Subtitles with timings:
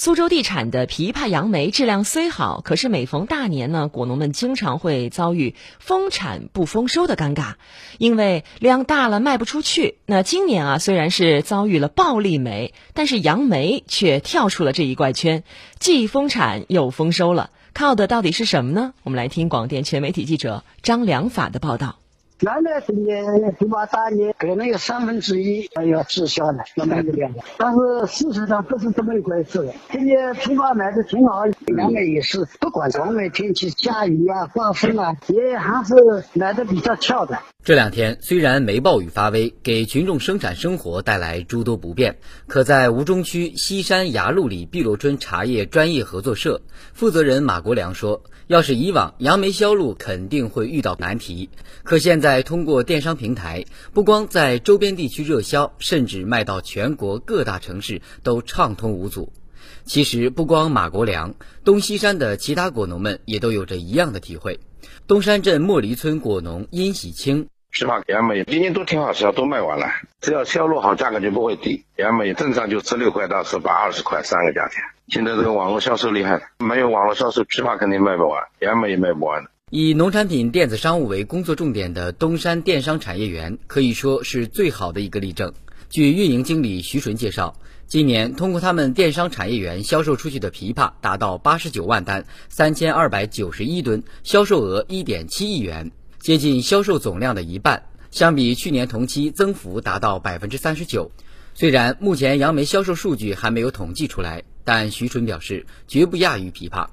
[0.00, 7.54] 苏州地产的枇杷杨梅质量虽好，可是每逢大年呢，果农们经常会遭遇丰产不丰收的尴尬，
[7.98, 9.98] 因为量大了卖不出去。
[10.06, 15.42] 那今年啊，虽然是遭遇了暴利梅，但是杨梅却跳出了这一怪圈，
[15.80, 17.50] 既丰产又丰收了。
[17.74, 18.94] 靠的到底是什么呢？
[19.02, 21.96] 我们来听广电全媒体记者张良法的报道。
[22.40, 29.68] 原来今年枇杷大年可能有三分之一要滞销了，要卖不了但是事实上不是这么一回事。
[29.90, 31.44] 今年枇杷卖的挺好，
[31.76, 35.94] 杨梅也是，不管外面天气下雨啊、刮风啊，也还是
[36.34, 37.36] 卖的比较俏的。
[37.64, 46.62] 这两天虽然梅暴雨发威，给群众生产生活带来诸多不便，可在吴中区西山崖路里碧螺春茶叶专业合作社
[46.92, 51.50] 负责人马国良说：“要是以往杨梅销路肯定会遇到难题，
[51.82, 53.64] 可现在在通过电商平台，
[53.94, 59.32] 不光在周边地区热销，甚至卖到全国各大城市都畅通无阻。”
[59.86, 64.60] 其实不光马国良，东西山的其他果农们也都有着一样的体会。
[65.06, 67.48] 东山镇莫离村果农殷喜清。
[67.72, 69.86] 枇杷杨梅今年都挺好销，都卖完了。
[70.20, 71.86] 只要销路好，价格就不会低。
[71.96, 74.82] 杨梅正常就十六块到十八、二十块三个价钱。
[75.08, 79.46] 现在这个网络销售厉害，没有网络销售，枇杷肯定卖不完，杨梅也卖不完。
[79.70, 85.52] 以农产品电子商务为工作重点的东山电商产业园，可以说是最好的一个例证。
[85.90, 87.54] 据运营经理徐纯介绍，
[87.86, 95.92] 今年通过他们电商产业园销售出去的枇杷达到八十九万单，三千二百九十一吨，销售额一点七亿元。
[96.18, 101.10] 接近销售总量的一半，相比去年同期增幅达到百分之三十九。
[101.52, 106.86] 虽然目前杨梅销售数据还没有统计出来，但徐纯表示绝不亚于枇杷。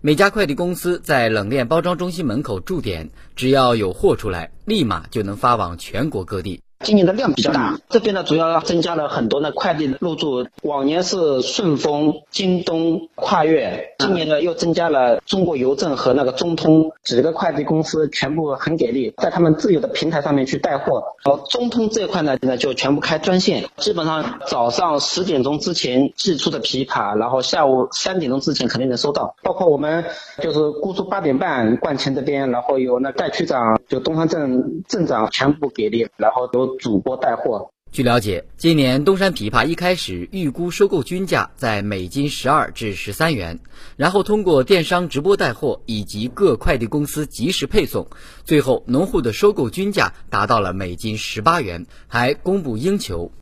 [0.00, 6.60] 每家快递公司在冷链包装中心门口驻点，只要有货出来，立马就能发往全国各地。
[6.80, 10.46] 今年的量比较大，这边呢主要增加了很多的快递入驻。
[10.62, 21.02] 往年是顺丰、京东、跨越，今年呢又增加了中国邮政和那个中通几个快递公司，全部很给力，在他们自有的平台上面去带货。
[21.24, 29.34] 然后，中通这块呢，现在就全部开专线，基本上早上十点钟之前寄出的皮卡，然后下午三点钟之前肯定能收到。
[29.42, 30.04] 包括我们
[30.40, 36.46] 就是姑苏八点半冠前这边，然后有那代区长，就东山镇镇长全部给力，然后
[36.76, 37.70] 主播带货。
[37.90, 43.60] 据了解，今年东山枇杷一开始预估收购均价在每斤十二至十三元，
[43.96, 48.06] 然后通过电商直播带货以及各快递公司及时配送，
[48.44, 53.32] 最后农户的收购均价达到了每斤十八元，还供不应求。